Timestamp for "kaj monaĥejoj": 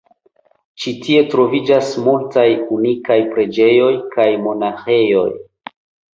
4.17-5.29